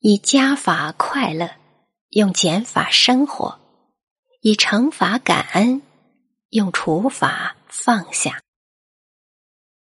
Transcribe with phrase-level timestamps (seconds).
[0.00, 1.50] 以加法快乐
[2.10, 3.58] 用减法生活
[4.40, 5.82] 以乘法感恩
[6.50, 8.45] 用除法放下。